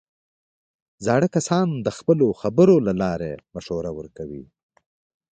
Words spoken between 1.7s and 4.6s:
د خپلو خبرو له لارې مشوره ورکوي